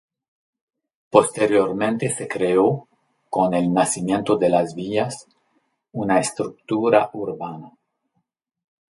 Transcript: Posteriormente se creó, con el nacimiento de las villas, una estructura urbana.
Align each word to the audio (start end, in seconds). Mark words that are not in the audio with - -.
Posteriormente 1.11 2.09
se 2.09 2.27
creó, 2.27 2.87
con 3.29 3.53
el 3.53 3.71
nacimiento 3.71 4.35
de 4.35 4.49
las 4.49 4.73
villas, 4.73 5.27
una 5.91 6.19
estructura 6.19 7.11
urbana. 7.13 7.71